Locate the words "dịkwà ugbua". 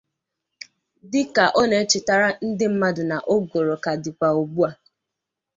4.03-4.69